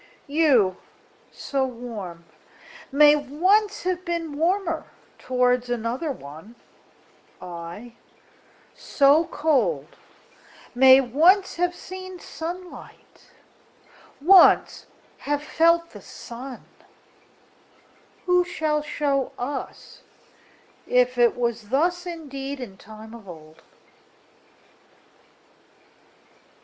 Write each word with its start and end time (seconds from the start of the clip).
You, 0.25 0.77
so 1.31 1.63
warm, 1.63 2.25
may 2.91 3.15
once 3.15 3.83
have 3.83 4.03
beenWarmer 4.03 4.85
towards 5.19 5.69
another 5.69 6.11
one:I, 6.11 7.93
so 8.73 9.25
cold, 9.27 9.95
may 10.73 10.99
once 11.01 11.53
have 11.57 11.73
seenSunlight, 11.75 13.29
once 14.19 14.87
have 15.19 15.43
felt 15.43 15.91
the 15.91 16.01
sun:Who 16.01 18.43
shall 18.43 18.81
show 18.81 19.33
us 19.37 20.01
if 20.87 21.19
it 21.19 21.37
wasThus 21.37 22.11
indeed 22.11 22.59
in 22.59 22.75
time 22.75 23.13
of 23.13 23.29
old? 23.29 23.61